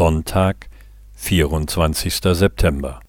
[0.00, 0.70] Sonntag,
[1.12, 2.20] 24.
[2.32, 3.00] September.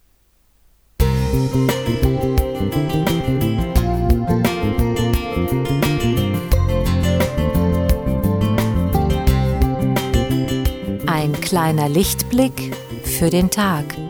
[11.08, 12.76] Ein kleiner Lichtblick
[13.06, 14.01] für den Tag.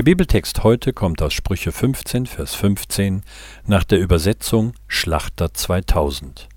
[0.00, 3.22] Der Bibeltext heute kommt aus Sprüche 15, Vers 15
[3.66, 6.48] nach der Übersetzung Schlachter 2000.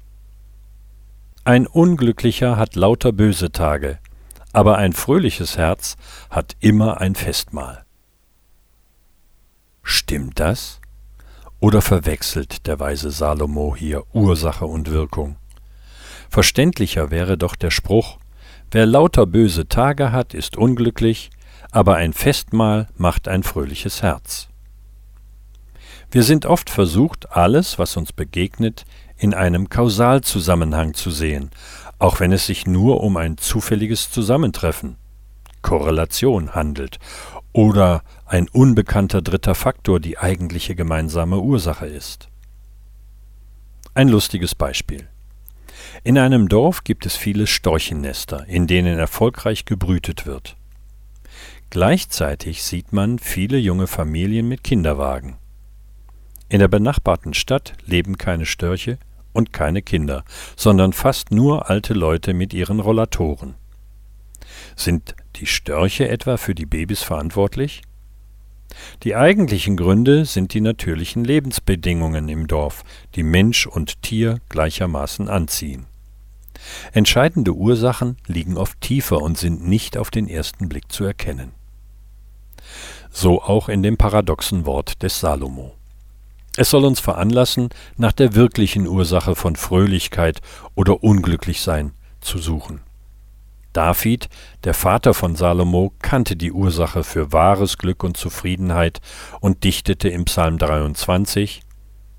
[1.44, 4.00] Ein Unglücklicher hat lauter böse Tage,
[4.54, 5.98] aber ein fröhliches Herz
[6.30, 7.84] hat immer ein Festmahl.
[9.82, 10.80] Stimmt das?
[11.60, 15.36] Oder verwechselt der weise Salomo hier Ursache und Wirkung?
[16.30, 18.20] Verständlicher wäre doch der Spruch,
[18.72, 21.30] wer lauter böse Tage hat, ist unglücklich,
[21.74, 24.48] aber ein Festmahl macht ein fröhliches Herz.
[26.12, 28.86] Wir sind oft versucht, alles, was uns begegnet,
[29.18, 31.50] in einem Kausalzusammenhang zu sehen,
[31.98, 34.98] auch wenn es sich nur um ein zufälliges Zusammentreffen,
[35.64, 37.00] Korrelation handelt,
[37.54, 42.30] oder ein unbekannter dritter Faktor die eigentliche gemeinsame Ursache ist.
[43.96, 45.08] Ein lustiges Beispiel.
[46.04, 50.56] In einem Dorf gibt es viele Storchennester, in denen erfolgreich gebrütet wird.
[51.74, 55.38] Gleichzeitig sieht man viele junge Familien mit Kinderwagen.
[56.48, 59.00] In der benachbarten Stadt leben keine Störche
[59.32, 60.24] und keine Kinder,
[60.56, 63.56] sondern fast nur alte Leute mit ihren Rollatoren.
[64.76, 67.82] Sind die Störche etwa für die Babys verantwortlich?
[69.02, 72.84] Die eigentlichen Gründe sind die natürlichen Lebensbedingungen im Dorf,
[73.16, 75.88] die Mensch und Tier gleichermaßen anziehen.
[76.92, 81.52] Entscheidende Ursachen liegen oft tiefer und sind nicht auf den ersten Blick zu erkennen
[83.24, 85.76] so auch in dem paradoxen Wort des Salomo.
[86.58, 90.42] Es soll uns veranlassen, nach der wirklichen Ursache von Fröhlichkeit
[90.76, 92.82] oder Unglücklichsein zu suchen.
[93.72, 94.28] David,
[94.66, 99.00] der Vater von Salomo, kannte die Ursache für wahres Glück und Zufriedenheit
[99.40, 101.62] und dichtete im Psalm 23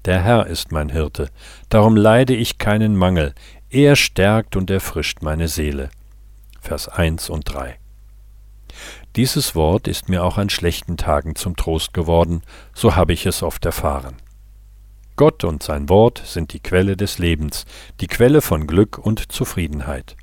[0.06, 1.28] Der Herr ist mein Hirte,
[1.68, 3.34] darum leide ich keinen Mangel,
[3.68, 5.90] er stärkt und erfrischt meine Seele.
[6.62, 7.78] Vers 1 und 3.
[9.16, 12.42] Dieses Wort ist mir auch an schlechten Tagen zum Trost geworden,
[12.74, 14.16] so habe ich es oft erfahren.
[15.16, 17.66] Gott und sein Wort sind die Quelle des Lebens,
[18.00, 20.16] die Quelle von Glück und Zufriedenheit.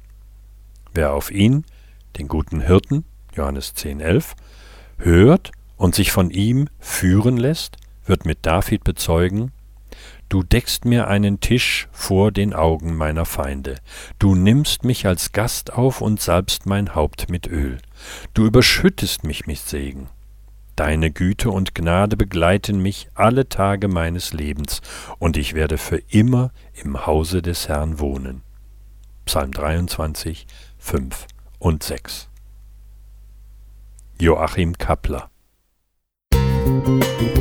[0.94, 1.66] Wer auf ihn,
[2.18, 4.34] den guten Hirten, Johannes 10,11,
[4.98, 9.54] hört und sich von ihm führen lässt, wird mit David bezeugen,
[10.32, 13.76] Du deckst mir einen Tisch vor den Augen meiner Feinde.
[14.18, 17.80] Du nimmst mich als Gast auf und salbst mein Haupt mit Öl.
[18.34, 20.08] Du überschüttest mich mit Segen.
[20.78, 24.82] Deine Güte und Gnade begleiten mich alle Tage meines Lebens,
[25.20, 28.42] und ich werde für immer im Hause des Herrn wohnen.
[29.26, 30.48] Psalm 23,
[30.78, 31.28] 5
[31.60, 32.30] und 6.
[34.18, 35.30] Joachim Kappler
[36.64, 37.41] Musik